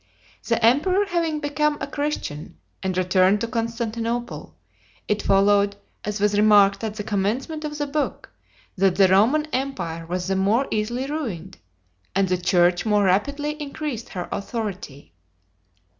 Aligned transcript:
The 0.47 0.65
emperor 0.65 1.05
having 1.05 1.39
become 1.41 1.77
a 1.79 1.85
Christian 1.85 2.57
and 2.81 2.97
returned 2.97 3.39
to 3.41 3.47
Constantinople, 3.47 4.55
it 5.07 5.21
followed, 5.21 5.75
as 6.03 6.19
was 6.19 6.35
remarked 6.35 6.83
at 6.83 6.95
the 6.95 7.03
commencement 7.03 7.63
of 7.63 7.77
the 7.77 7.85
book, 7.85 8.31
that 8.75 8.95
the 8.95 9.07
Roman 9.07 9.45
empire 9.53 10.07
was 10.07 10.25
the 10.27 10.35
more 10.35 10.67
easily 10.71 11.05
ruined, 11.05 11.59
and 12.15 12.27
the 12.27 12.37
church 12.39 12.83
more 12.83 13.03
rapidly 13.03 13.51
increased 13.61 14.09
her 14.09 14.27
authority. 14.31 15.13